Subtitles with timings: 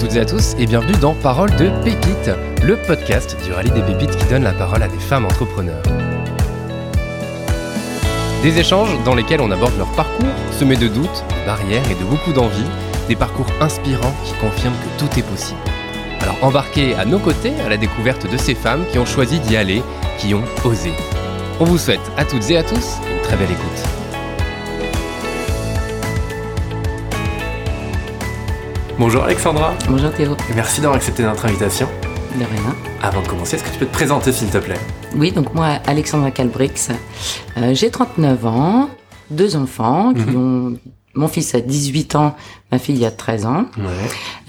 [0.00, 2.30] toutes et à tous et bienvenue dans Parole de Pépites,
[2.62, 5.82] le podcast du rallye des pépites qui donne la parole à des femmes entrepreneurs.
[8.42, 10.24] Des échanges dans lesquels on aborde leur parcours,
[10.58, 12.64] semé de doutes, de barrières et de beaucoup d'envie,
[13.08, 15.60] des parcours inspirants qui confirment que tout est possible.
[16.22, 19.58] Alors embarquez à nos côtés à la découverte de ces femmes qui ont choisi d'y
[19.58, 19.82] aller,
[20.18, 20.92] qui ont osé.
[21.58, 23.89] On vous souhaite à toutes et à tous une très belle écoute.
[29.00, 29.72] Bonjour Alexandra.
[29.88, 30.36] Bonjour Théo.
[30.54, 31.88] Merci d'avoir accepté notre invitation.
[32.38, 32.76] De rien.
[33.02, 34.78] Avant de commencer, est-ce que tu peux te présenter s'il te plaît?
[35.16, 36.88] Oui, donc moi, Alexandra Calbrix,
[37.56, 38.90] euh, j'ai 39 ans,
[39.30, 40.36] deux enfants qui Mhm.
[40.36, 40.78] ont...
[41.14, 42.36] Mon fils a 18 ans,
[42.70, 43.64] ma fille a 13 ans.
[43.78, 43.84] Ouais.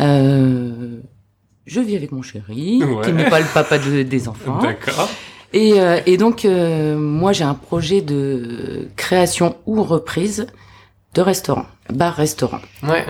[0.02, 1.00] Euh,
[1.66, 3.06] je vis avec mon chéri, Ouais.
[3.06, 4.60] qui n'est pas le papa de- des enfants.
[4.62, 5.10] D'accord.
[5.54, 10.46] Et, euh, et donc, euh, moi, j'ai un projet de création ou reprise
[11.16, 12.60] de restaurant, bar-restaurant.
[12.84, 13.06] Ouais.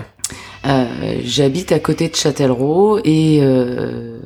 [0.66, 0.86] Euh,
[1.24, 4.18] J'habite à côté de Châtellerault et euh,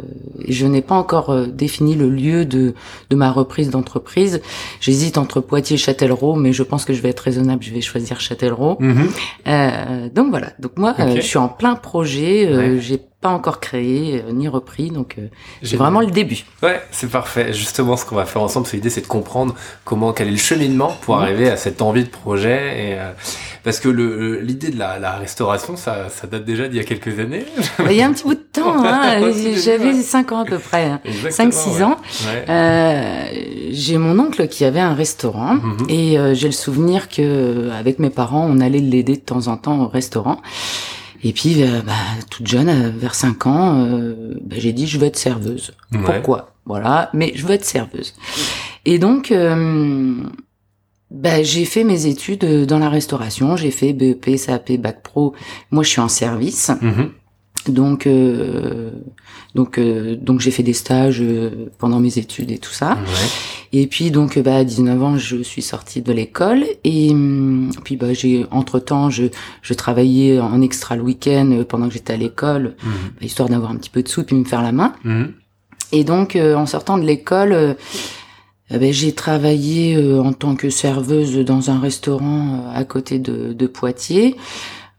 [0.48, 2.74] je n'ai pas encore euh, défini le lieu de,
[3.10, 4.42] de ma reprise d'entreprise.
[4.80, 7.80] J'hésite entre Poitiers et Châtellerault, mais je pense que je vais être raisonnable, je vais
[7.80, 8.76] choisir Châtellerault.
[8.80, 9.08] Mhm.
[9.48, 12.80] Euh, donc voilà, donc moi euh, je suis en plein projet, euh, Ouais.
[12.80, 15.28] j'ai pas encore créé euh, ni repris, donc euh,
[15.62, 16.44] c'est vraiment le début.
[16.62, 17.52] Ouais, c'est parfait.
[17.52, 20.36] Justement, ce qu'on va faire ensemble, c'est l'idée, c'est de comprendre comment, quel est le
[20.36, 21.22] cheminement pour Mhm.
[21.22, 22.90] arriver à cette envie de projet.
[22.90, 23.10] Et, euh,
[23.64, 27.18] parce que l'idée de la, la restauration, ça, ça date déjà d'il y a quelques
[27.18, 27.46] années.
[27.90, 29.18] Il y a un petit bout de temps, hein,
[29.56, 30.02] j'avais vrai.
[30.02, 31.00] 5 ans à peu près, hein.
[31.04, 31.82] Exactement, 5-6 ouais.
[31.82, 31.96] ans.
[32.26, 32.44] Ouais.
[32.48, 33.24] Euh,
[33.70, 35.86] j'ai mon oncle qui avait un restaurant Mhm.
[35.88, 39.48] et euh, j'ai le souvenir que euh, avec mes parents, on allait l'aider de temps
[39.48, 40.40] en temps au restaurant.
[41.22, 41.92] Et puis, euh, bah,
[42.30, 45.72] toute jeune, euh, vers 5 ans, euh, bah, j'ai dit je veux être serveuse.
[45.92, 46.00] Ouais.
[46.04, 46.54] Pourquoi?
[46.64, 48.14] Voilà, mais je veux être serveuse.
[48.84, 49.32] Et donc,
[51.10, 53.56] bah, j'ai fait mes études dans la restauration.
[53.56, 55.32] J'ai fait BEP, SAP, Bac Pro.
[55.70, 56.70] Moi, je suis en service.
[56.80, 57.12] Mhm.
[57.70, 58.90] Donc, euh,
[59.54, 62.92] donc, euh, donc j'ai fait des stages euh, pendant mes études et tout ça.
[62.94, 63.78] Ouais.
[63.80, 67.96] Et puis donc, bah, à 19 ans, je suis sortie de l'école et hum, puis
[67.96, 69.24] bah, j'ai entre temps, je,
[69.62, 72.92] je travaillais en extra le week-end pendant que j'étais à l'école, Mhm.
[73.20, 74.92] bah, histoire d'avoir un petit peu de sous puis me faire la main.
[75.04, 75.32] Mhm.
[75.92, 77.76] Et donc, euh, en sortant de l'école,
[78.70, 83.18] eh ben, j'ai travaillé euh, en tant que serveuse dans un restaurant euh, à côté
[83.20, 84.34] de, de Poitiers.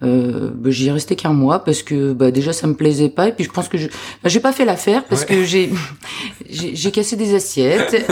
[0.04, 3.30] Euh, bah, j'y ai resté qu'un mois parce que bah, déjà ça me plaisait pas
[3.30, 5.28] et puis je pense que je bah, j'ai pas fait l'affaire parce Ouais.
[5.38, 5.72] que j'ai
[6.52, 8.06] j'ai cassé des assiettes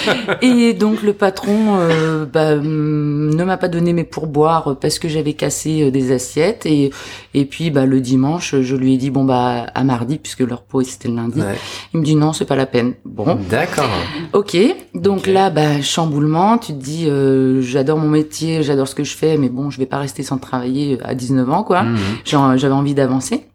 [0.42, 5.08] et donc le patron euh, bah, hum, ne m'a pas donné mes pourboires parce que
[5.08, 6.90] j'avais cassé euh, des assiettes et
[7.34, 10.62] et puis bah le dimanche je lui ai dit bon bah à mardi puisque leur
[10.62, 11.56] pot c'était le lundi Ouais.
[11.92, 12.92] il me dit non, c'est pas la peine.
[13.04, 13.88] Bon, D'accord.
[14.32, 14.56] ok.
[14.94, 16.58] Donc là, bah chamboulement.
[16.58, 19.78] Tu te dis, euh, j'adore mon métier, j'adore ce que je fais, mais bon, je
[19.78, 21.82] vais pas rester sans travailler à 19 ans, quoi.
[21.82, 21.98] Mhm.
[22.24, 23.46] J'ai- J'avais envie d'avancer.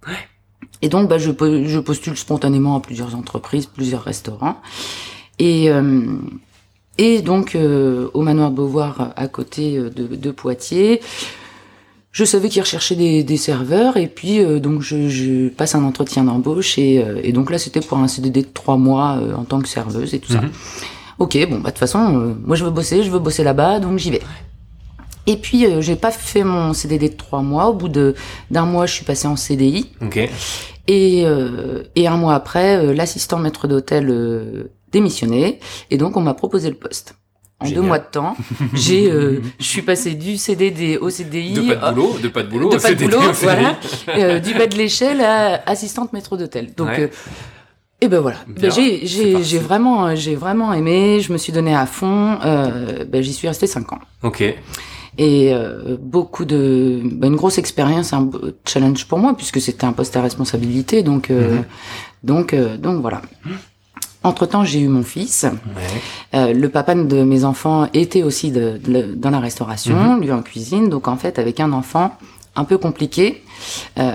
[0.81, 4.57] Et donc, bah je, po- je postule spontanément à plusieurs entreprises, plusieurs restaurants.
[5.39, 6.05] Et euh,
[6.99, 11.01] et donc euh, au manoir Beauvoir à côté euh, de, de Poitiers.
[12.11, 15.83] Je savais qu'ils recherchaient des, des serveurs et puis euh, donc je, je passe un
[15.83, 19.35] entretien d'embauche et, euh, et donc là c'était pour un CDD de trois mois euh,
[19.35, 20.41] en tant que serveuse et tout ça.
[20.41, 20.49] Mhm.
[21.19, 23.79] Ok, bon bah de toute façon euh, moi je veux bosser, je veux bosser là-bas
[23.79, 24.21] donc j'y vais.
[25.27, 27.67] Et puis euh, j'ai pas fait mon CDD de trois mois.
[27.67, 28.15] Au bout de
[28.49, 30.17] d'un mois je suis passée en CDI Ok.
[30.87, 35.59] et euh, et un mois après euh, l'assistant maître d'hôtel euh, démissionné
[35.91, 37.15] et donc on m'a proposé le poste.
[37.59, 37.81] En Génial.
[37.81, 38.37] deux mois de temps,
[38.75, 42.43] j'ai, euh, je suis passée du CDD au CDI, De pas de boulot, de pas
[42.43, 43.75] de boulot, de pas de boulot, voilà,
[44.09, 46.75] euh, du bas de l'échelle à assistante maître d'hôtel.
[46.77, 47.01] Donc, Ouais.
[47.01, 47.07] euh,
[47.99, 48.37] et ben voilà.
[48.47, 51.19] Ben, j'ai, j'ai vraiment, j'ai vraiment aimé.
[51.19, 52.37] Je me suis donné à fond.
[52.45, 53.99] Euh, ben, j'y suis restée cinq ans.
[54.21, 54.43] Ok.
[55.17, 58.29] Et euh, beaucoup de, ben, une grosse expérience, un
[58.65, 61.01] challenge pour moi puisque c'était un poste à responsabilité.
[61.03, 61.63] Donc, euh, Mhm.
[62.23, 63.21] donc, euh, donc voilà.
[64.23, 65.43] Entre temps, j'ai eu mon fils.
[65.45, 65.83] Ouais.
[66.39, 70.41] Euh, le papa de mes enfants était aussi de, de- dans la restauration, lui en
[70.41, 70.89] cuisine.
[70.89, 72.13] Donc en fait, avec un enfant,
[72.55, 73.43] un peu compliqué
[73.99, 74.11] euh,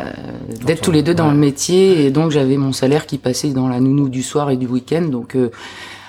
[0.67, 1.33] d'être tous les deux dans ouais.
[1.33, 2.05] le métier.
[2.07, 5.03] Et donc j'avais mon salaire qui passait dans la nounou du soir et du week-end.
[5.03, 5.51] Donc euh,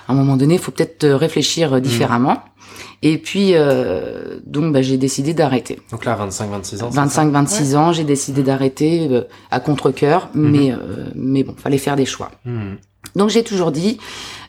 [0.08, 2.40] à un moment donné, il faut peut-être euh, réfléchir euh, différemment.
[3.02, 5.80] Et puis euh, donc bah, j'ai décidé d'arrêter.
[5.92, 6.90] Donc là, 25, 26 ans.
[6.92, 7.24] c'est ça?
[7.26, 9.22] 25-26 ans, j'ai décidé d'arrêter euh,
[9.52, 10.78] à contre-cœur, mais euh,
[11.16, 12.32] mais bon, fallait faire des choix.
[12.46, 12.78] Mhm.
[13.16, 13.98] Donc j'ai toujours dit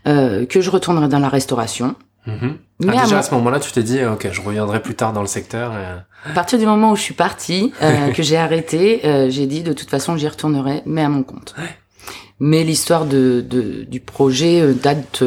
[0.07, 1.95] euh, que je retournerais dans la restauration.
[2.27, 2.57] Mhm.
[2.81, 4.95] Mais Ah, à déjà mon- à ce moment-là, tu t'es dit, ok, je reviendrai plus
[4.95, 5.73] tard dans le secteur.
[5.73, 9.47] et- À partir du moment où je suis partie, euh, que j'ai arrêté, euh, j'ai
[9.47, 11.55] dit de toute façon j'y retournerai, mais à mon compte.
[12.41, 15.23] Mais l'histoire de, de- du projet euh, date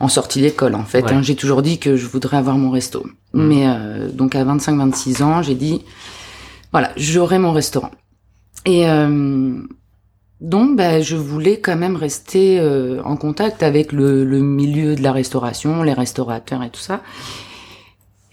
[0.00, 1.02] en sortie d'école en fait.
[1.04, 1.12] Ouais.
[1.12, 1.22] hein.
[1.22, 3.06] J'ai toujours dit que je voudrais avoir mon resto.
[3.34, 5.82] Mais euh, donc à 25-26 ans, j'ai dit
[6.72, 7.90] voilà, j'aurai mon restaurant.
[8.64, 9.60] Et euh,
[10.40, 15.02] donc, bah, je voulais quand même rester euh, en contact avec le, le, milieu de
[15.02, 17.02] la restauration, les restaurateurs et tout ça.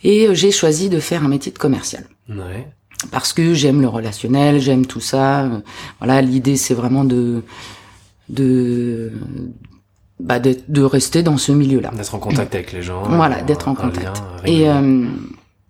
[0.03, 2.05] Et euh, j'ai choisi de faire un métier de commercial.
[2.29, 2.67] Ouais.
[3.11, 5.45] Parce que j'aime le relationnel, j'aime tout ça.
[5.45, 5.59] Euh,
[5.99, 7.43] voilà, l'idée c'est vraiment de
[8.29, 9.11] de
[10.19, 11.91] bah, de, de rester dans ce milieu-là.
[11.95, 13.03] D'être en contact avec les gens.
[13.03, 14.21] Voilà, d'être en contact.
[14.45, 15.05] et euh,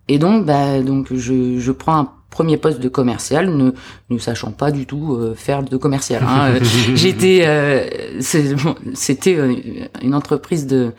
[0.08, 3.72] et donc, bah, donc je, je prends un premier poste de commercial, ne,
[4.10, 6.22] ne sachant pas du tout euh, faire de commercial.
[6.28, 6.60] Hein.
[6.96, 9.56] J'étais, euh, c'était euh,
[10.02, 10.92] une entreprise de,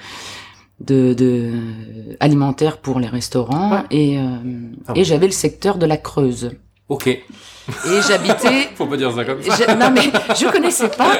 [0.81, 1.53] de, de,
[2.21, 4.19] alimentaire pour les restaurants et,
[4.87, 6.53] ah et j'avais le secteur de la Creuse.
[6.89, 7.23] Ok.
[7.69, 8.69] Et j'habitais.
[8.77, 9.75] Faut pas dire ça comme ça.
[9.75, 11.19] non mais je connaissais pas.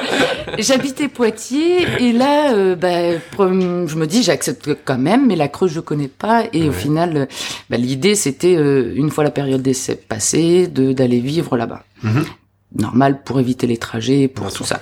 [0.57, 5.71] J'habitais Poitiers et là, euh, bah, je me dis j'accepte quand même, mais la Creuse
[5.71, 7.27] je connais pas et au final,
[7.69, 11.83] bah, l'idée c'était euh, une fois la période d'essai passée, de d'aller vivre là-bas.
[12.03, 12.25] Mhm.
[12.75, 14.81] Normal pour éviter les trajets, pour tout ça.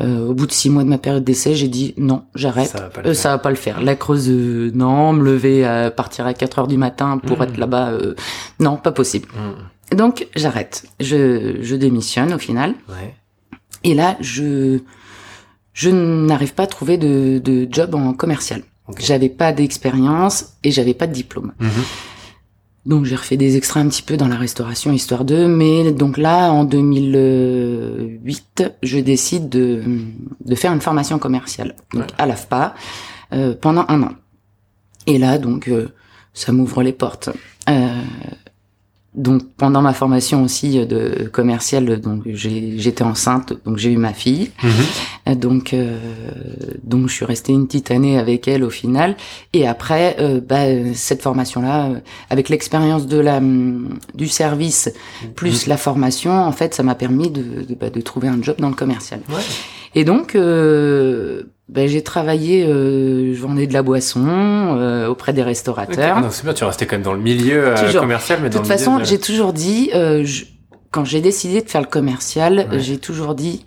[0.00, 2.68] Euh, au bout de six mois de ma période d'essai, j'ai dit non, j'arrête.
[2.68, 3.82] Ça, va pas, euh, ça va pas le faire.
[3.82, 7.42] La Creuse, euh, non, me lever à partir à 4 heures du matin pour mhm.
[7.44, 7.92] être là-bas,
[8.60, 9.28] non, pas possible.
[9.34, 9.54] Mhm.
[9.94, 10.84] Donc j'arrête.
[11.00, 12.74] Je, je démissionne au final.
[12.88, 13.14] Ouais.
[13.84, 14.80] Et là, je
[15.72, 18.62] je n'arrive pas à trouver de, de job en commercial.
[18.98, 21.52] J'avais pas d'expérience et j'avais pas de diplôme.
[21.60, 21.70] Mhm.
[22.86, 26.16] Donc j'ai refait des extraits un petit peu dans la restauration histoire de, mais donc
[26.16, 29.82] là en 2008, je décide de,
[30.44, 32.74] de faire une formation commerciale donc à l'AFPA
[33.34, 34.12] euh, pendant un an.
[35.06, 35.92] Et là donc euh,
[36.32, 37.28] ça m'ouvre les portes.
[37.68, 38.00] Euh,
[39.14, 44.52] donc pendant ma formation aussi de commerciale, donc j'étais enceinte, donc j'ai eu ma fille.
[44.62, 45.34] Mhm.
[45.34, 45.98] Donc euh,
[46.84, 49.16] donc je suis restée une petite année avec elle au final.
[49.52, 51.98] Et après, euh, bah, cette formation-là, euh,
[52.30, 53.40] avec l'expérience de la
[54.14, 54.92] du service
[55.34, 55.70] plus mhm.
[55.70, 58.68] la formation, en fait, ça m'a permis de de, bah, de, trouver un job dans
[58.68, 59.20] le commercial.
[59.28, 59.42] Ouais.
[59.94, 65.42] Et donc euh, ben, j'ai travaillé, euh, je vendais de la boisson euh, auprès des
[65.42, 66.18] restaurateurs.
[66.18, 66.26] Okay.
[66.30, 68.98] c'est bien, tu restais quand même dans le milieu euh, commercial, mais de toute façon,
[69.04, 70.46] j'ai toujours dit, euh, je,
[70.90, 73.64] quand j'ai décidé de faire le commercial, j'ai toujours dit,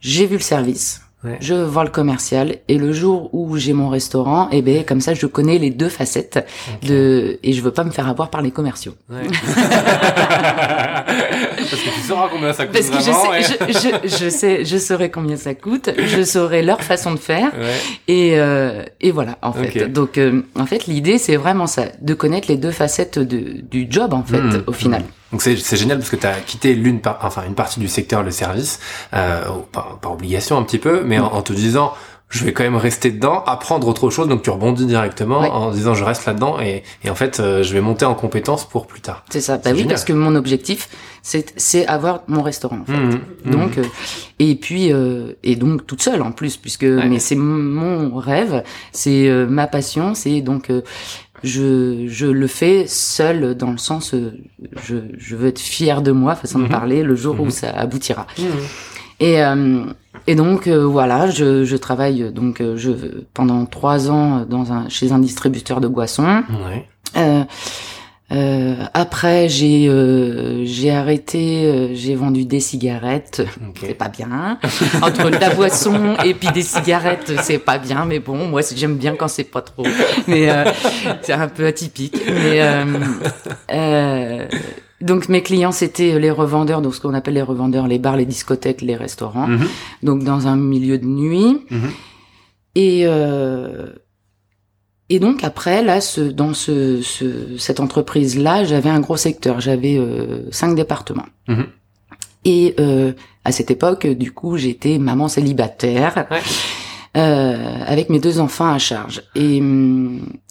[0.00, 1.02] j'ai vu le service.
[1.40, 5.00] Je vends le commercial et le jour où j'ai mon restaurant, et eh ben comme
[5.00, 6.46] ça je connais les deux facettes
[6.82, 8.94] de et je veux pas me faire avoir par les commerciaux.
[9.10, 9.22] Ouais.
[11.70, 12.74] Parce que tu sauras combien ça coûte.
[12.74, 16.62] Parce que je, sais, je, je, je, sais, je saurai combien ça coûte, je saurai
[16.62, 17.52] leur façon de faire,
[18.06, 19.92] et, euh, et voilà, en fait.
[19.92, 23.86] Donc, euh, en fait, l'idée, c'est vraiment ça, de connaître les deux facettes de, du
[23.90, 25.02] job, en fait, mmh, au final.
[25.30, 28.30] Donc c'est génial parce que tu as quitté l'une enfin une partie du secteur le
[28.30, 28.80] service
[29.12, 29.42] euh,
[29.72, 31.92] par, par, obligation un petit peu mais en, en te disant
[32.28, 34.28] je vais quand même rester dedans, apprendre autre chose.
[34.28, 37.72] Donc tu rebondis directement en disant je reste là-dedans et, et, en fait euh, je
[37.72, 39.24] vais monter en compétence pour plus tard.
[39.30, 39.56] C'est ça.
[39.56, 40.88] Bah oui, parce que mon objectif
[41.22, 42.80] c'est c'est avoir mon restaurant.
[42.80, 42.92] En fait.
[42.92, 43.50] Mmh, mmh.
[43.50, 43.84] donc euh,
[44.38, 49.28] et puis euh, et donc toute seule en plus puisque mais c'est mon rêve, c'est
[49.48, 50.70] ma passion, c'est donc
[51.42, 54.14] je, je le fais seul dans le sens
[54.84, 56.68] je, je veux être fier de moi façon de mmh.
[56.68, 58.26] parler le jour où ça aboutira.
[59.20, 59.42] Et
[60.28, 62.90] et donc euh, voilà, je, je, travaille donc euh, je
[63.32, 66.42] pendant trois ans dans un chez un distributeur de boissons.
[66.66, 66.86] Ouais.
[67.16, 67.44] Euh,
[68.30, 73.40] euh, après, j'ai euh, j'ai arrêté, j'ai vendu des cigarettes.
[73.80, 74.58] C'est pas bien.
[75.00, 78.04] Entre la boisson et puis des cigarettes, c'est pas bien.
[78.04, 79.86] Mais bon, moi j'aime bien quand c'est pas trop.
[80.26, 80.48] Mais
[81.22, 82.20] c'est un peu atypique.
[82.28, 82.60] Mais
[85.00, 88.26] donc mes clients c'était les revendeurs, donc ce qu'on appelle les revendeurs, les bars, les
[88.26, 89.46] discothèques, les restaurants.
[89.46, 89.66] Mhm.
[90.02, 91.64] Donc dans un milieu de nuit.
[91.70, 91.90] Mhm.
[92.74, 93.86] Et euh,
[95.08, 99.60] et donc après là, ce, dans ce, ce cette entreprise là, j'avais un gros secteur,
[99.60, 101.26] j'avais euh, cinq départements.
[101.48, 101.66] Mhm.
[102.44, 103.12] Et euh,
[103.44, 106.26] à cette époque, du coup, j'étais maman célibataire.
[107.16, 109.22] Euh, avec mes deux enfants à charge.
[109.34, 109.60] Et,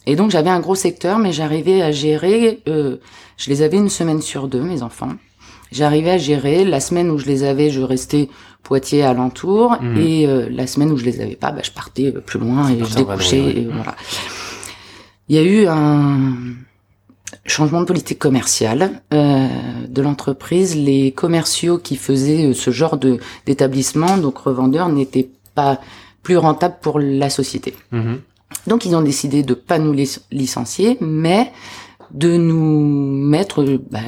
[0.07, 2.61] et donc j'avais un gros secteur, mais j'arrivais à gérer.
[2.69, 2.95] Euh,
[3.35, 5.11] je les avais une semaine sur deux, mes enfants.
[5.69, 6.63] J'arrivais à gérer.
[6.63, 8.29] La semaine où je les avais, je restais
[8.63, 9.97] Poitiers alentour, mmh.
[9.97, 12.83] et euh, la semaine où je les avais pas, bah, je partais plus loin et
[12.83, 13.59] je découchais.
[13.59, 13.95] Et voilà.
[15.27, 16.35] Il y a eu un
[17.45, 19.47] changement de politique commerciale euh,
[19.89, 20.75] de l'entreprise.
[20.75, 25.81] Les commerciaux qui faisaient ce genre de d'établissement, donc revendeurs, n'étaient pas
[26.23, 27.73] plus rentable pour la société.
[27.91, 28.21] Mhm.
[28.65, 29.93] Donc ils ont décidé de pas nous
[30.31, 31.51] licencier, mais
[32.11, 33.99] de nous mettre bah,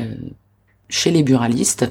[0.90, 1.86] chez les buralistes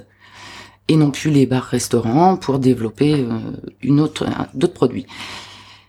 [0.88, 3.26] et non plus les bars-restaurants pour développer euh,
[3.82, 5.06] une autre d'autres produits.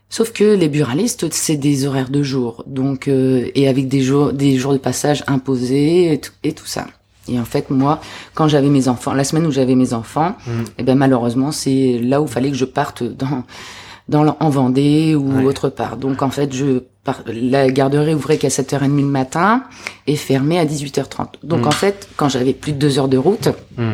[0.10, 4.34] Sauf que les buralistes, c'est des horaires de jour, donc euh, et avec des jours
[4.34, 6.88] des jours de passage imposés et tout, ça.
[7.28, 8.02] Et en fait, moi,
[8.34, 10.66] quand j'avais mes enfants, la semaine où j'avais mes enfants, Mhm.
[10.80, 13.44] eh ben malheureusement, c'est là où fallait que je parte dans,
[14.10, 15.44] dans le- en Vendée ou Ouais.
[15.46, 15.96] autre part.
[15.98, 19.64] Donc en fait, je par- la garderie ouvrait qu'à 7h30 le matin
[20.06, 21.38] et fermait à 18h30.
[21.44, 21.68] Donc Mhm.
[21.68, 23.48] en fait, quand j'avais plus de deux heures de route,
[23.78, 23.94] Mhm.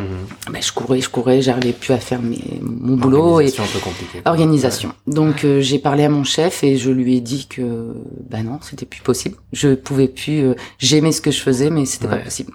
[0.51, 3.67] ben, je courais, je courais, j'arrivais plus à faire mes, mon boulot et Organisation un
[3.67, 4.22] peu compliquée.
[4.22, 4.31] quoi.
[4.31, 4.91] organisation.
[5.07, 7.93] Donc euh, j'ai parlé à mon chef et je lui ai dit que
[8.29, 9.36] bah non, c'était plus possible.
[9.53, 10.39] Je pouvais plus.
[10.45, 12.17] euh, J'aimais ce que je faisais, mais c'était Ouais.
[12.17, 12.53] pas possible.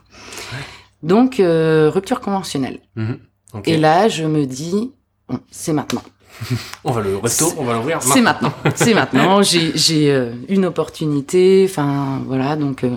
[1.03, 2.81] Donc euh, rupture conventionnelle.
[2.97, 3.19] Mhm.
[3.55, 3.69] Ok.
[3.69, 4.93] Et là, je me dis,
[5.29, 6.03] bon, c'est maintenant.
[6.85, 8.03] On va le resto, on va l'ouvrir.
[8.03, 8.53] C'est maintenant.
[8.75, 9.43] C'est maintenant.
[9.51, 11.67] J'ai j'ai euh, une opportunité.
[11.69, 12.57] Enfin voilà.
[12.57, 12.97] Donc euh,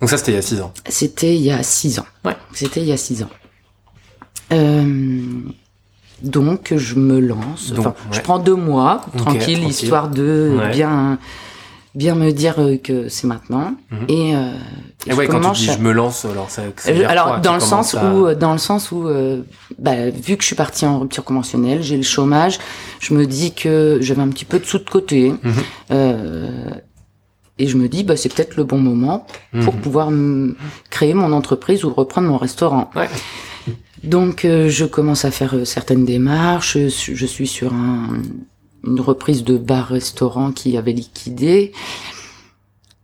[0.00, 0.72] Donc ça, c'était il y a 6 ans.
[0.88, 2.06] c'était il y a six ans.
[2.24, 2.36] Ouais.
[2.52, 3.30] C'était il y a six ans.
[4.52, 5.24] Euh,
[6.22, 7.72] donc je me lance.
[7.72, 8.16] Donc, Enfin, ouais.
[8.16, 9.68] je prends deux mois Ok, tranquille, tranquille.
[9.68, 10.70] histoire de Ouais.
[10.70, 11.18] bien
[11.94, 13.74] bien me dire euh, que c'est maintenant.
[13.90, 13.98] Mhm.
[14.08, 14.52] Et, euh,
[15.06, 16.96] Et je ouais, quand tu commence dis à- je me lance, alors ça, ça veut
[16.96, 17.38] Euh, dire alors quoi?
[17.40, 19.42] dans le sens à- où euh, dans le sens où euh,
[19.78, 22.58] bah, vu que je suis partie en rupture conventionnelle, j'ai le chômage,
[23.00, 25.30] je me dis que j'avais un petit peu de sous de côté.
[25.42, 25.52] Mhm.
[25.92, 26.70] Euh,
[27.58, 29.26] et je me dis bah c'est peut-être le bon moment
[29.62, 29.80] pour Mhm.
[29.80, 30.08] pouvoir
[30.90, 32.90] créer mon entreprise ou reprendre mon restaurant.
[32.96, 33.08] Ouais.
[34.02, 38.08] Donc euh, je commence à faire euh, certaines démarches, je suis sur un,
[38.86, 41.72] une reprise de bar-restaurant qui avait liquidé.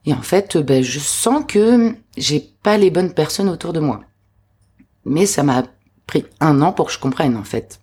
[0.06, 3.80] Et en fait, euh, ben, je sens que j'ai pas les bonnes personnes autour de
[3.80, 4.00] moi.
[5.04, 5.64] Mais ça m'a
[6.06, 7.80] pris un an pour que je comprenne en fait.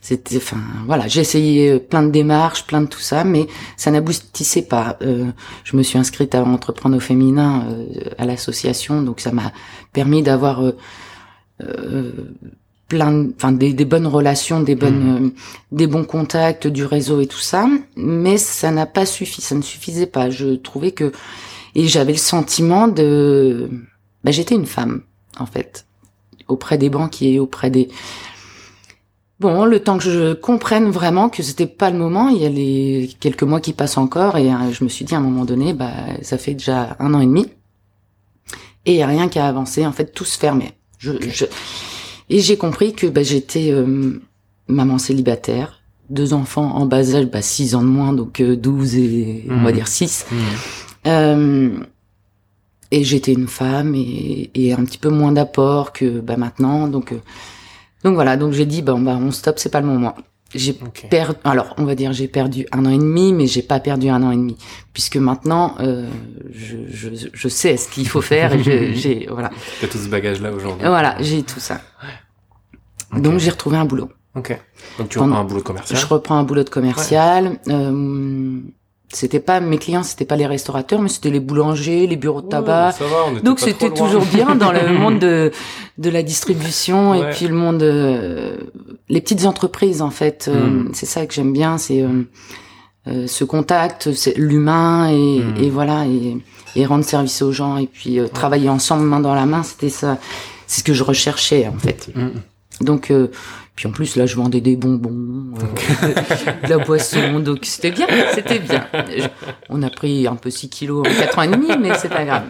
[0.00, 3.90] C'était, enfin, voilà, j'ai essayé euh, plein de démarches, plein de tout ça, mais ça
[3.90, 4.96] n'aboutissait pas.
[5.02, 5.30] Euh,
[5.64, 7.66] je me suis inscrite à entreprendre au féminin
[8.16, 9.52] à l'association, donc ça m'a
[9.92, 10.62] permis d'avoir
[12.88, 15.30] plein, enfin des, des bonnes relations, des bonnes, euh,
[15.72, 19.62] des bons contacts, du réseau et tout ça, mais ça n'a pas suffi, ça ne
[19.62, 20.30] suffisait pas.
[20.30, 21.12] Je trouvais que
[21.74, 23.68] et j'avais le sentiment de,
[24.24, 25.02] bah, j'étais une femme
[25.38, 25.86] en fait,
[26.48, 27.88] auprès des banquiers, auprès des
[29.38, 32.48] Bon, le temps que je comprenne vraiment que c'était pas le moment, il y a
[32.48, 35.44] les quelques mois qui passent encore et euh, je me suis dit à un moment
[35.44, 37.46] donné, bah ça fait déjà un an et demi
[38.86, 39.84] et il y a rien qui a avancé.
[39.84, 40.72] En fait, tout se fermait.
[40.98, 41.44] Je, je-
[42.30, 44.20] et j'ai compris que bah, j'étais euh,
[44.68, 45.80] maman célibataire,
[46.10, 49.62] deux enfants en bas âge, bah, 6 ans de moins, donc euh, 12 et on
[49.62, 49.76] va Mhm.
[49.76, 50.26] dire 6.
[50.30, 50.38] Mhm.
[51.06, 51.78] Euh,
[52.90, 56.86] et j'étais une femme et, et un petit peu moins d'apport que bah, maintenant.
[56.88, 57.18] Donc, euh,
[58.04, 60.14] donc voilà, donc j'ai dit, bon, bah, on stop, c'est pas le moment.
[60.56, 60.72] J'ai
[61.10, 64.08] perdu, alors on va dire j'ai perdu un an et demi, mais j'ai pas perdu
[64.08, 64.56] un an et demi,
[64.92, 66.08] puisque maintenant euh,
[66.52, 68.62] je, je, je sais ce qu'il faut faire et
[68.94, 70.86] j'ai voilà, T'as tout ce bagage-là aujourd'hui.
[70.86, 71.80] voilà, j'ai tout ça.
[73.12, 73.20] Ok.
[73.22, 74.10] Donc j'ai retrouvé un boulot.
[74.34, 74.58] Ok.
[74.98, 75.98] Donc tu Pendant- reprends un boulot commercial.
[75.98, 77.58] Je reprends un boulot de commercial.
[77.68, 78.58] Euh,
[79.12, 82.48] c'était pas mes clients, c'était pas les restaurateurs, mais c'était les boulangers, les bureaux de
[82.48, 82.96] tabac.
[83.00, 85.52] Ouais, va, on était Donc c'était toujours bien dans le monde de
[85.96, 87.20] de la distribution Ouais.
[87.20, 88.56] et puis le monde euh,
[89.08, 90.46] les petites entreprises en fait.
[90.48, 90.90] Euh, Mm.
[90.94, 92.22] c'est ça que j'aime bien, c'est euh,
[93.08, 95.54] euh, ce contact, c'est l'humain et, Mm.
[95.62, 96.36] et voilà et,
[96.74, 99.88] et rendre service aux gens et puis euh, travailler ensemble main dans la main, c'était
[99.90, 100.18] ça,
[100.66, 102.08] c'est ce que je recherchais en fait.
[102.14, 102.32] Mhm.
[102.82, 103.28] Donc, euh,
[103.74, 106.08] puis en plus, là, je vendais des bonbons, euh,
[106.64, 108.86] de la boisson, donc c'était bien, c'était bien.
[109.16, 109.28] Je-
[109.70, 112.24] on a pris un peu 6 kilos en 4 ans et demi, mais c'est pas
[112.24, 112.44] grave.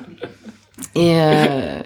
[0.94, 1.80] Et, euh,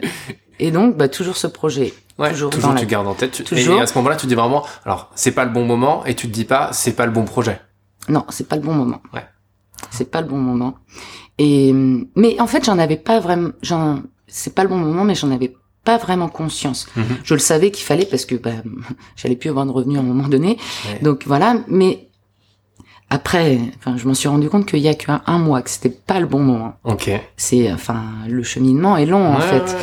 [0.59, 1.93] et donc, bah, toujours ce projet.
[2.21, 3.33] Ouais, Toujours toujours, la- tu gardes en tête.
[3.33, 3.79] tu- Toujours.
[3.79, 6.29] Et à ce moment-là, tu dis vraiment, alors, c'est pas le bon moment, et tu
[6.29, 7.61] te dis pas, c'est pas le bon projet.
[8.09, 9.01] Non, c'est pas le bon moment.
[9.15, 9.25] Ouais.
[9.91, 10.75] C'est pas le bon moment.
[11.39, 11.73] Et,
[12.17, 15.31] mais en fait, j'en avais pas vraiment, j'en, c'est pas le bon moment, mais j'en
[15.31, 16.87] avais pas vraiment conscience.
[16.97, 17.05] Mhm.
[17.25, 18.51] Je le savais qu'il fallait parce que, bah,
[19.17, 20.59] j'allais plus avoir de revenus à un moment donné.
[20.87, 20.99] Ouais.
[21.03, 22.09] Donc voilà, mais
[23.09, 25.89] après, enfin, je m'en suis rendu compte qu'il y a qu'un un mois, que c'était
[25.89, 26.75] pas le bon moment.
[26.85, 27.11] Ok.
[27.39, 29.63] C'est, enfin, le cheminement est long en Ouais, fait.
[29.73, 29.79] ouais.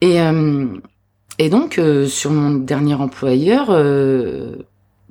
[0.00, 0.66] Et euh,
[1.38, 4.56] et donc euh, sur mon dernier employeur, euh,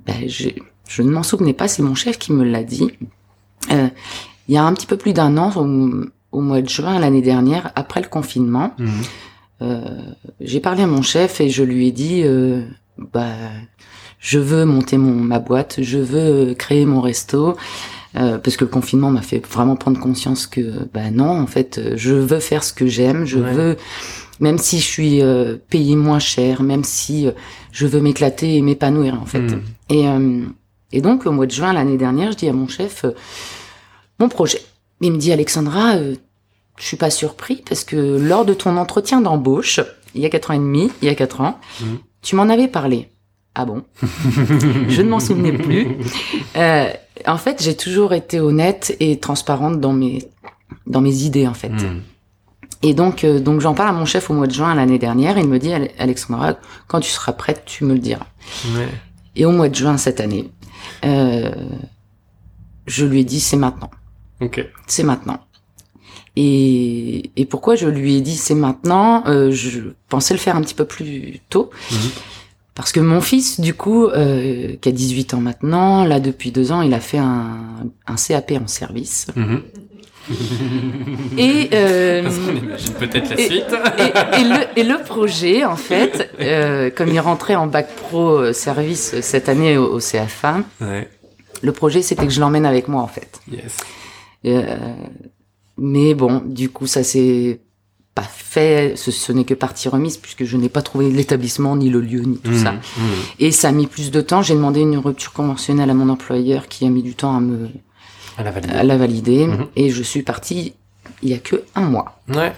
[0.05, 2.89] ben, j'ai- je ne m'en souvenais pas, c'est mon chef qui me l'a dit.
[3.71, 3.87] Euh,
[4.47, 5.89] il y a un petit peu plus d'un an, au,
[6.31, 8.89] au mois de juin l'année dernière, après le confinement, Mhm.
[9.63, 9.81] euh,
[10.39, 12.61] j'ai parlé à mon chef et je lui ai dit, euh,
[13.13, 13.33] bah,
[14.19, 17.55] je veux monter mon ma boîte, je veux créer mon resto.
[18.15, 21.79] euh, parce que le confinement m'a fait vraiment prendre conscience que bah non en fait
[21.97, 23.53] je veux faire ce que j'aime je Ouais.
[23.53, 23.77] veux
[24.39, 27.31] même si je suis euh, payé moins cher même si euh,
[27.71, 29.61] je veux m'éclater et m'épanouir en fait Mhm.
[29.89, 30.41] et euh,
[30.91, 33.11] et donc au mois de juin l'année dernière je dis à mon chef euh,
[34.19, 34.61] mon projet
[35.01, 36.15] il me dit Alexandra euh,
[36.77, 39.79] je suis pas surpris parce que lors de ton entretien d'embauche,
[40.13, 41.97] il y a quatre ans et demi, il y a quatre ans, Mhm.
[42.21, 43.09] tu m'en avais parlé.
[43.55, 43.81] Ah bon?
[44.87, 45.87] Je ne m'en souvenais plus.
[46.55, 46.87] Euh,
[47.25, 50.23] en fait, j'ai toujours été honnête et transparente dans mes
[50.85, 51.69] dans mes idées en fait.
[51.69, 52.01] Mhm.
[52.83, 55.37] Et donc, euh, donc j'en parle à mon chef au mois de juin l'année dernière.
[55.37, 56.57] Il me dit, Alexandra,
[56.87, 58.27] quand tu seras prête, tu me le diras.
[58.75, 58.87] Ouais.
[59.35, 60.51] Et au mois de juin cette année,
[61.05, 61.51] euh,
[62.85, 63.89] je lui ai dit, c'est maintenant.
[64.41, 64.63] Ok.
[64.85, 65.39] C'est maintenant.
[66.35, 70.61] Et, et pourquoi je lui ai dit c'est maintenant euh, Je pensais le faire un
[70.61, 71.71] petit peu plus tôt.
[71.91, 71.97] Mhm.
[72.75, 76.71] Parce que mon fils, du coup, euh, qui a 18 ans maintenant, là depuis deux
[76.71, 77.57] ans, il a fait un,
[78.05, 79.27] un CAP en service.
[79.35, 79.63] Mhm.
[81.37, 82.29] et euh,
[82.61, 83.75] imagine peut-être la suite.
[83.97, 88.39] Et, et, le, et, le, projet, en fait, euh, comme il rentrait en bac pro
[88.39, 91.09] euh, service cette année au, au CFA, ouais.
[91.61, 93.39] le projet c'était que je l'emmène avec moi, en fait.
[93.51, 93.77] Yes.
[94.45, 94.77] Euh,
[95.77, 97.61] mais bon, du coup, ça s'est
[98.15, 102.01] pas fait, ce, n'est que partie remise puisque je n'ai pas trouvé l'établissement, ni le
[102.01, 102.71] lieu, ni tout mmh, ça.
[102.71, 103.01] Mmh.
[103.39, 104.41] Et ça a mis plus de temps.
[104.41, 107.69] J'ai demandé une rupture conventionnelle à mon employeur qui a mis du temps à me
[108.37, 108.73] à la valider.
[108.75, 109.67] À la valider mmh.
[109.75, 110.73] Et je suis partie
[111.23, 112.19] il y a que un mois.
[112.29, 112.53] Ouais.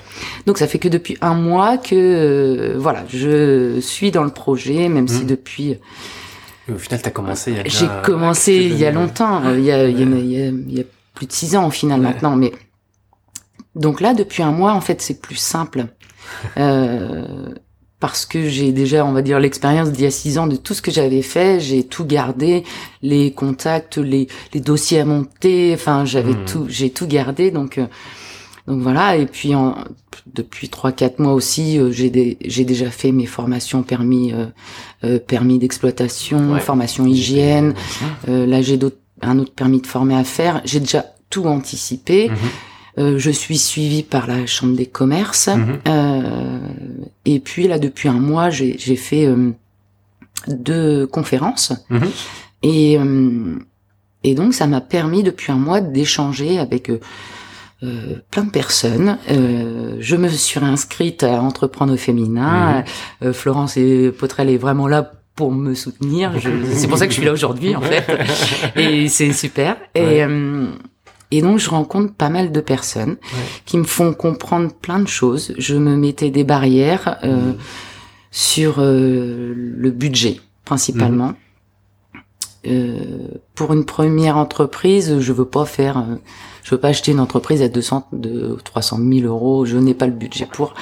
[0.46, 4.90] Donc ça fait que depuis un mois que euh, voilà, je suis dans le projet,
[4.90, 5.78] même si depuis.
[6.70, 7.56] au final, t'as commencé.
[7.66, 9.54] J'ai commencé il y a longtemps.
[9.54, 10.84] Il y a, il, y a, il, y a, il y a
[11.14, 12.52] plus de six ans au final maintenant, mais
[13.76, 15.86] donc là, depuis un mois, en fait, c'est plus simple.
[16.58, 17.56] Euh,
[18.00, 20.74] parce que j'ai déjà, on va dire, l'expérience d'il y a six ans de tout
[20.74, 21.60] ce que j'avais fait.
[21.60, 22.64] J'ai tout gardé,
[23.02, 25.72] les contacts, les, les dossiers à monter.
[25.74, 26.46] Enfin, j'avais hmm.
[26.46, 27.52] tout, j'ai tout gardé.
[27.52, 27.88] Donc, euh,
[28.68, 29.18] donc voilà.
[29.18, 29.76] Et puis, en,
[30.34, 34.34] depuis trois, quatre mois aussi, euh, j'ai j'ai déjà fait mes formations permis,
[35.04, 37.74] euh, permis d'exploitation, formation hygiène.
[38.28, 40.62] là, j'ai d'autres, un autre permis de former à faire.
[40.64, 42.30] J'ai déjà tout anticipé.
[42.30, 42.38] Mhm.
[43.00, 45.48] Euh, je suis suivie par la Chambre des commerces.
[45.48, 45.80] Mhm.
[45.88, 46.60] Euh,
[47.26, 49.52] et puis là, depuis un mois, j'ai fait euh,
[50.48, 51.74] deux conférences.
[51.90, 52.10] Mhm.
[52.62, 52.98] Et,
[54.26, 56.92] et donc, ça m'a permis depuis un mois d'échanger avec
[57.80, 59.18] plein de personnes.
[59.30, 62.84] je me suis inscrite à Entreprendre au féminin.
[63.22, 63.32] Mhm.
[63.32, 66.34] Florence et Potrel est vraiment là pour me soutenir.
[66.74, 68.06] C'est pour ça que je suis là aujourd'hui, en fait.
[68.76, 69.78] Et c'est super.
[69.96, 70.22] Et,
[71.32, 73.18] et donc, je rencontre pas mal de personnes
[73.66, 75.54] qui me font comprendre plein de choses.
[75.58, 77.58] Je me mettais des barrières euh, mmh.
[78.32, 81.30] sur euh, le budget, principalement.
[81.30, 81.36] Mmh.
[82.68, 86.16] Euh, pour une première entreprise, je veux pas faire, euh,
[86.64, 89.66] je veux pas acheter une entreprise à 200, de 300 000 euros.
[89.66, 90.74] Je n'ai pas le budget pour.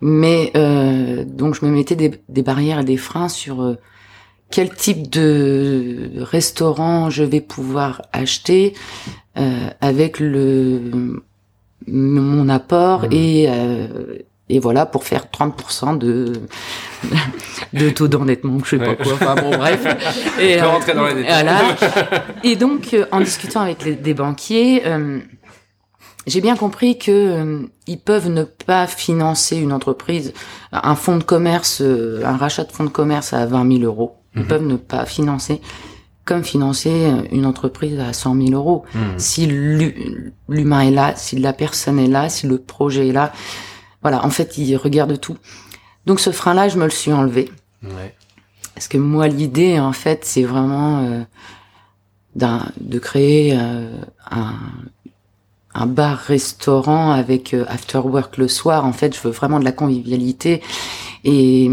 [0.00, 3.76] Mais euh, donc, je me mettais des, des, barrières et des freins sur
[4.52, 11.22] quel type de restaurant je vais pouvoir acheter, euh, avec le
[11.86, 13.12] mon apport mmh.
[13.12, 13.86] et euh,
[14.48, 16.32] et voilà pour faire 30% de
[17.72, 19.86] de taux d'endettement je sais pas quoi enfin bon bref
[20.40, 21.44] et euh, rentrer dans les détails.
[21.44, 22.24] Voilà.
[22.44, 25.20] et donc euh, en discutant avec les, des banquiers euh,
[26.26, 30.32] j'ai bien compris que ils peuvent ne pas financer une entreprise,
[30.70, 34.14] un fonds de commerce, un rachat de fonds de commerce à 20 000 euros.
[34.36, 34.46] Ils mmh.
[34.46, 35.60] peuvent ne pas financer
[36.24, 38.84] comme financer une entreprise à 100 000 euros.
[38.94, 39.18] Hmm.
[39.18, 43.32] Si l'humain est là, si la personne est là, si le projet est là,
[44.02, 45.36] voilà, en fait, il regarde tout.
[46.06, 47.50] Donc ce frein-là, je me le suis enlevé.
[47.82, 48.14] Ouais.
[48.74, 51.22] Parce que moi, l'idée, en fait, c'est vraiment euh,
[52.34, 53.96] de créer euh,
[54.30, 54.54] un,
[55.74, 58.84] un bar-restaurant avec euh, after work le soir.
[58.84, 60.62] En fait, je veux vraiment de la convivialité
[61.24, 61.70] et,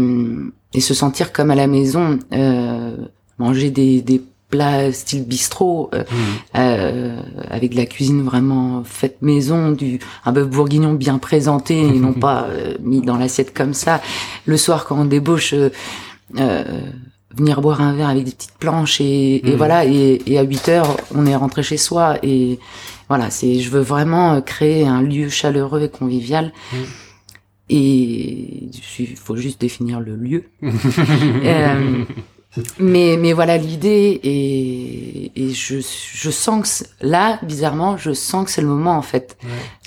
[0.72, 2.18] et se sentir comme à la maison.
[2.32, 2.96] Euh,
[3.38, 6.14] manger des, des plat style bistrot euh, mmh.
[6.56, 11.92] euh, avec de la cuisine vraiment faite maison du un bœuf bourguignon bien présenté et
[11.92, 14.02] non pas euh, mis dans l'assiette comme ça
[14.46, 15.54] le soir quand on débauche
[17.36, 19.56] venir boire un verre avec des petites planches et, et mmh.
[19.56, 22.58] voilà et, et, à 8 heures on est rentré chez soi et
[23.08, 26.76] voilà c'est je veux vraiment créer un lieu chaleureux et convivial mmh.
[27.70, 30.44] et il faut juste définir le lieu
[32.80, 38.50] mais mais voilà l'idée et, et je, je sens que là bizarrement je sens que
[38.50, 39.38] c'est le moment en fait.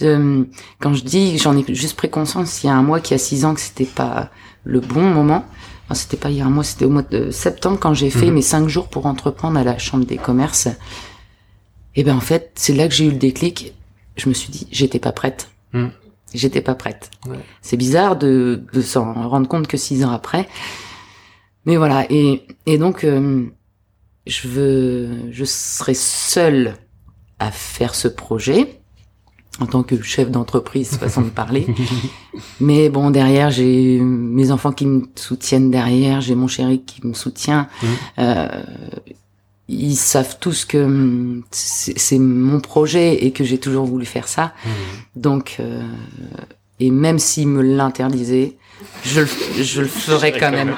[0.01, 0.45] Euh,
[0.79, 3.17] quand je dis j'en ai juste pris conscience il y a un mois qui a
[3.17, 4.29] six ans que c'était pas
[4.63, 5.45] le bon moment.
[5.85, 8.09] Enfin, c'était pas il y a un mois c'était au mois de septembre quand j'ai
[8.09, 8.35] fait mhm.
[8.35, 10.69] mes cinq jours pour entreprendre à la chambre des commerces.
[11.95, 13.73] Et ben en fait c'est là que j'ai eu le déclic.
[14.15, 15.49] Je me suis dit j'étais pas prête.
[15.73, 15.91] Mhm.
[16.33, 17.11] j'étais pas prête.
[17.61, 20.47] C'est bizarre de, de s'en rendre compte que six ans après
[21.65, 23.45] mais voilà, et, et donc, euh,
[24.27, 26.75] je veux, je serai seule
[27.39, 28.79] à faire ce projet
[29.59, 31.67] en tant que chef d'entreprise, façon de parler.
[32.59, 37.13] Mais bon, derrière, j'ai mes enfants qui me soutiennent derrière, j'ai mon chéri qui me
[37.13, 37.67] soutient.
[37.81, 37.87] Mmh.
[38.19, 38.63] Euh,
[39.67, 44.53] ils savent tous que c'est mon projet et que j'ai toujours voulu faire ça.
[44.65, 44.69] Mmh.
[45.15, 45.83] Donc, euh,
[46.79, 48.57] Et même s'il me l'interdisait,
[49.03, 50.75] je, le- je le ferais quand même.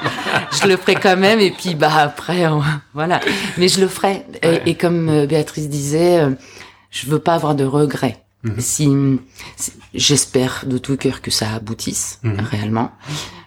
[0.60, 1.40] Je le ferais quand même.
[1.40, 2.62] Et puis, bah, après, on-
[2.94, 3.20] voilà.
[3.58, 4.26] Mais je le ferais.
[4.42, 4.62] Et- Ouais.
[4.66, 6.30] Et, comme euh, Béatrice disait, euh,
[6.90, 8.22] je veux pas avoir de regrets.
[8.42, 8.54] Mhm.
[8.60, 8.88] Si,
[9.56, 12.40] si- j'espère de tout cœur que ça aboutisse, Mhm.
[12.40, 12.92] réellement.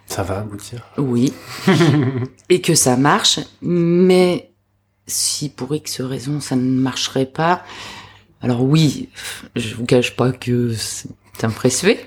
[0.07, 0.81] Ça va aboutir.
[0.97, 1.33] Oui.
[2.49, 3.39] et que ça marche.
[3.61, 4.51] Mais
[5.07, 7.63] si pour X raison ça ne marcherait pas,
[8.41, 9.09] alors oui,
[9.55, 11.09] je vous cache pas que c'est
[11.43, 11.97] un précieux.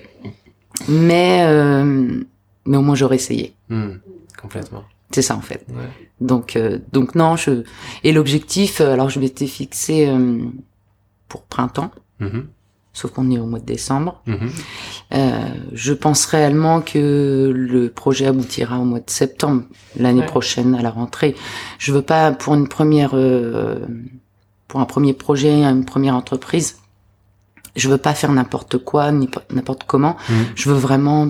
[0.89, 2.23] Mais, euh,
[2.67, 3.55] mais au moins j'aurais essayé.
[3.69, 3.93] Hmm,
[4.41, 4.85] complètement.
[5.11, 5.65] C'est ça en fait.
[5.69, 5.89] Ouais.
[6.21, 7.65] Donc, euh, donc non, je
[8.05, 10.39] et l'objectif, euh, alors je m'étais fixé euh,
[11.29, 12.47] pour printemps, Mhm,
[12.95, 14.23] sauf qu'on est au mois de décembre.
[14.27, 14.51] mhm.
[15.15, 15.41] Euh,
[15.73, 19.65] je pense réellement que le projet aboutira au mois de septembre
[19.99, 20.27] l'année Ouais.
[20.27, 21.35] prochaine à la rentrée.
[21.79, 23.81] Je veux pas pour une première, euh,
[24.69, 26.79] pour un premier projet, une première entreprise.
[27.77, 30.17] Je veux pas faire n'importe quoi, n'importe comment.
[30.31, 30.45] Mhm.
[30.55, 31.29] Je veux vraiment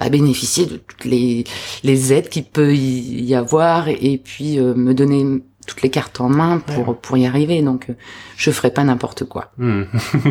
[0.00, 1.44] bah, bénéficier de toutes les,
[1.84, 5.90] les aides qu'il peut y y avoir et, et puis euh, me donner toutes les
[5.90, 6.94] cartes en main pour Ouais.
[7.00, 7.62] pour y arriver.
[7.62, 7.92] Donc, euh,
[8.36, 9.52] je ferai pas n'importe quoi.
[9.58, 9.82] Hmm.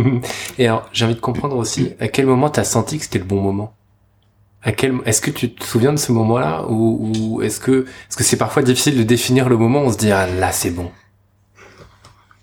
[0.57, 3.25] Et alors, j'ai envie de comprendre aussi, à quel moment t'as senti que c'était le
[3.25, 3.73] bon moment?
[4.63, 8.17] À quel, est-ce que tu te souviens de ce moment-là ou, ou est-ce que, est-ce
[8.17, 10.71] que c'est parfois difficile de définir le moment où on se dit ah là c'est
[10.71, 10.91] bon?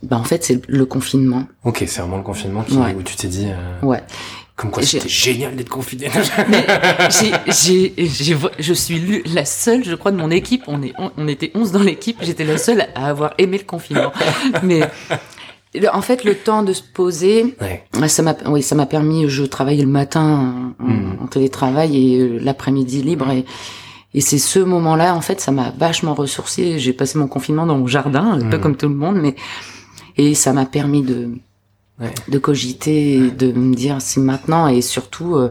[0.02, 1.44] Bah en fait, c'est le confinement.
[1.64, 2.94] Ok, c'est vraiment le confinement qui, Ouais.
[2.94, 4.02] où tu t'es dit euh, Ouais.
[4.56, 6.08] Comme quoi c'était génial d'être confiné.
[7.10, 10.62] j'ai, j'ai, j'ai, je suis la seule, je crois, de mon équipe.
[10.66, 12.16] On est, on, on était 11 dans l'équipe.
[12.22, 14.12] J'étais la seule à avoir aimé le confinement.
[14.62, 14.80] Mais
[15.92, 17.84] en fait, le temps de se poser, ouais.
[18.08, 19.28] ça m'a, oui, ça m'a permis.
[19.28, 23.30] Je travaillais le matin en, en télétravail et euh, l'après-midi libre.
[23.30, 23.44] Et,
[24.14, 26.78] et c'est ce moment-là, en fait, ça m'a vachement ressourcé.
[26.78, 28.62] J'ai passé mon confinement dans mon jardin, un peu Mhm.
[28.62, 29.34] comme tout le monde, mais
[30.16, 31.28] et ça m'a permis de
[31.98, 32.12] Ouais.
[32.28, 35.50] de cogiter, et de me dire c'est maintenant et surtout euh,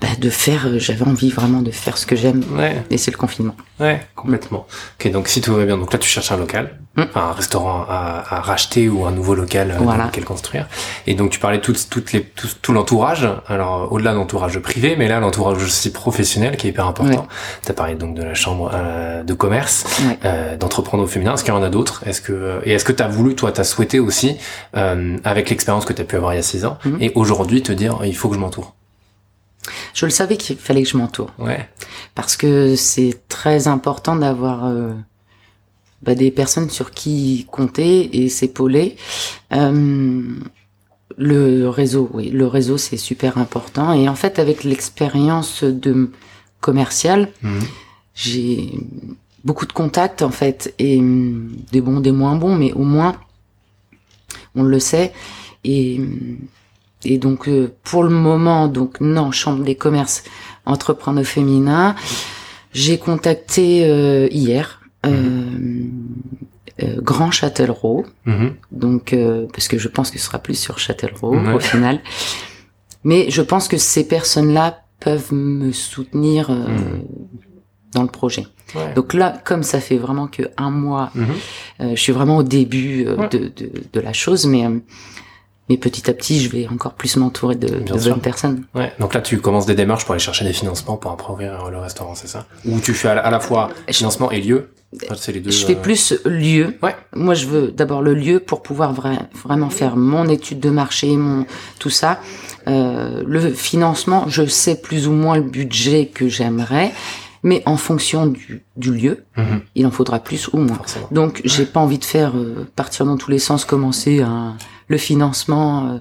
[0.00, 0.66] bah, de faire.
[0.66, 2.82] euh, J'avais envie vraiment de faire ce que j'aime Ouais.
[2.90, 3.54] et c'est le confinement.
[3.80, 4.66] Ouais, complètement.
[5.00, 7.02] Ok, donc si tout va bien, donc là tu cherches un local, Mm.
[7.10, 10.06] enfin un restaurant à, à racheter ou un nouveau local euh, dans Voilà.
[10.06, 10.66] lequel construire.
[11.06, 14.58] Et donc tu parlais tout, toutes les, tout, tout l'entourage, alors euh, au-delà de l'entourage
[14.58, 17.20] privé, mais là l'entourage aussi professionnel qui est hyper important.
[17.22, 17.28] Ouais.
[17.64, 20.18] Tu as parlé donc de la chambre euh, de commerce, Ouais.
[20.24, 21.34] euh, d'entreprendre au féminin.
[21.34, 22.02] Est-ce qu'il y en a d'autres?
[22.04, 24.36] Est-ce que et est-ce que tu as voulu, toi, tu as souhaité aussi,
[24.76, 26.98] euh, avec l'expérience que tu as pu avoir il y a six ans, Mhm.
[27.00, 28.74] et aujourd'hui te dire il faut que je m'entoure?
[29.94, 31.68] Je le savais qu'il fallait que je m'entoure Ouais.
[32.14, 34.92] parce que c'est très important d'avoir euh,
[36.02, 38.96] bah, des personnes sur qui compter et s'épauler.
[39.52, 40.22] Euh,
[41.16, 46.10] le réseau, oui, le réseau c'est super important et en fait avec l'expérience de
[46.60, 47.60] commercial, Mhm.
[48.14, 48.70] j'ai
[49.44, 53.16] beaucoup de contacts en fait et hum, des bons des moins bons mais au moins
[54.54, 55.12] on le sait
[55.64, 56.38] et hum,
[57.04, 60.24] et donc euh, pour le moment donc non chambre des commerces
[60.66, 61.94] entrepreneur féminin
[62.72, 65.42] j'ai contacté euh, hier euh,
[66.82, 68.54] euh, Grand Châtellerault Mhm.
[68.72, 72.00] donc euh, parce que je pense que ce sera plus sur Châtellerault au final
[73.04, 77.04] mais je pense que ces personnes là peuvent me soutenir euh, Mhm.
[77.94, 78.92] dans le projet Ouais.
[78.92, 81.26] donc là, comme ça fait vraiment que un mois, Mhm.
[81.80, 83.28] euh, je suis vraiment au début Ouais.
[83.30, 84.62] de, de, de la chose, mais
[85.68, 88.64] mais petit à petit, je vais encore plus m'entourer de, de bonnes personnes.
[88.74, 91.70] Ouais, donc là tu commences des démarches pour aller chercher des financements pour après ouvrir
[91.70, 92.46] le restaurant, c'est ça?
[92.64, 94.70] Ou tu fais à la, à la fois Je- financement et lieu?
[95.04, 95.50] Enfin, C'est les deux.
[95.50, 96.78] Je fais euh, plus lieu.
[96.82, 96.96] Ouais.
[97.14, 101.08] Moi, je veux d'abord le lieu pour pouvoir vra- vraiment faire mon étude de marché,
[101.14, 101.44] mon
[101.78, 102.20] tout ça.
[102.68, 106.92] Euh, le financement, je sais plus ou moins le budget que j'aimerais,
[107.42, 110.76] mais en fonction du, du lieu, mhm, il en faudra plus ou moins.
[110.76, 111.08] forcément.
[111.10, 114.56] Donc j'ai pas envie de faire euh, partir dans tous les sens, commencer un-
[114.88, 115.98] le financement euh,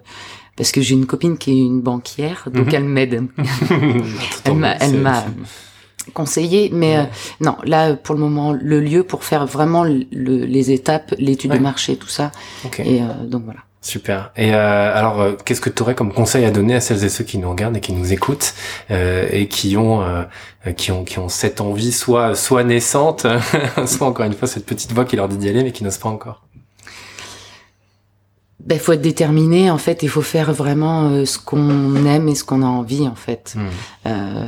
[0.55, 2.73] parce que j'ai une copine qui est une banquière, donc Mhm.
[2.75, 3.23] elle m'aide.
[4.45, 5.25] Elle m'a, elle m'a
[6.13, 7.03] conseillé, mais Ouais.
[7.03, 7.05] euh,
[7.41, 10.05] non, là pour le moment le lieu pour faire vraiment le-
[10.45, 11.57] les étapes, l'étude Ouais.
[11.57, 12.31] de marché, tout ça.
[12.65, 13.59] Ok, Et euh, donc voilà.
[13.87, 14.31] Super.
[14.35, 17.09] Et euh, alors, euh, qu'est-ce que tu aurais comme conseil à donner à celles et
[17.09, 18.53] ceux qui nous regardent et qui nous écoutent
[18.91, 20.23] euh, et qui ont, euh,
[20.75, 23.25] qui ont, qui ont cette envie, soit, soit naissante,
[23.85, 25.97] soit encore une fois cette petite voix qui leur dit d'y aller mais qui n'ose
[25.97, 26.43] pas encore?
[28.67, 32.35] Ben faut être déterminé en fait, il faut faire vraiment euh, ce qu'on aime et
[32.35, 33.53] ce qu'on a envie en fait.
[33.55, 33.67] Mhm.
[34.07, 34.47] Euh,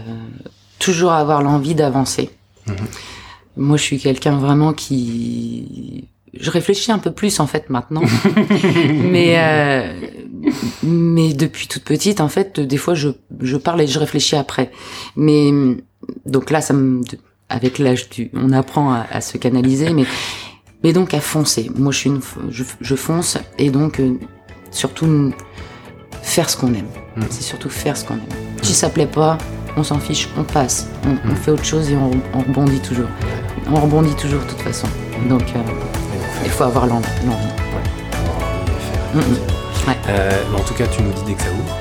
[0.77, 2.29] toujours avoir l'envie d'avancer.
[2.67, 2.75] Mhm.
[3.55, 6.05] Moi, je suis quelqu'un vraiment qui,
[6.39, 8.01] je réfléchis un peu plus en fait maintenant,
[9.03, 9.93] mais euh,
[10.83, 13.09] mais depuis toute petite, en fait, des fois, je
[13.41, 14.71] je parle et je réfléchis après.
[15.15, 15.51] Mais
[16.25, 17.01] donc là, ça me,
[17.49, 20.05] avec l'âge du, on apprend à, à se canaliser, mais
[20.83, 21.69] mais donc à foncer.
[21.75, 24.13] Moi, je suis une, je, je fonce et donc euh,
[24.71, 25.33] surtout
[26.21, 26.87] faire ce qu'on aime.
[27.17, 27.23] Mm.
[27.29, 28.21] C'est surtout faire ce qu'on aime.
[28.61, 29.37] Si ça plaît pas,
[29.77, 30.87] on s'en fiche, on passe.
[31.05, 31.35] On, on Mm.
[31.35, 33.09] fait autre chose et on, on rebondit toujours.
[33.71, 34.87] On rebondit toujours de toute façon.
[35.27, 35.59] Donc euh,
[36.43, 37.53] il faut avoir l'en- l'envie.
[39.13, 39.13] faire.
[39.13, 39.37] Mm, mm.
[39.87, 39.95] Ouais.
[40.09, 41.75] Euh, mais en tout cas, tu nous dis dès que ça ouvre.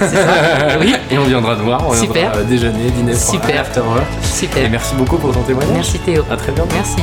[0.00, 0.76] C'est ça.
[0.80, 0.94] Oui.
[1.10, 1.80] Et on viendra te voir.
[1.86, 2.32] On viendra Super.
[2.36, 3.60] euh, déjeuner, dîner, Super.
[3.60, 4.02] after work.
[4.22, 4.70] Et Super.
[4.70, 5.74] merci beaucoup pour ton témoignage.
[5.74, 6.24] Merci Théo.
[6.30, 6.74] À très bientôt.
[6.74, 7.02] Merci.